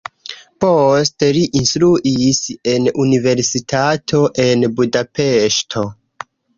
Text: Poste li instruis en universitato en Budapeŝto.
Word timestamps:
Poste 0.63 1.29
li 1.35 1.43
instruis 1.59 2.41
en 2.73 2.89
universitato 3.05 4.27
en 4.49 4.69
Budapeŝto. 4.81 5.89